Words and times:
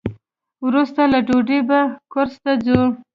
وروسته 0.65 1.01
له 1.11 1.19
ډوډۍ 1.27 1.59
به 1.69 1.79
کورس 2.13 2.35
ته 2.43 2.51
ځو. 2.65 2.81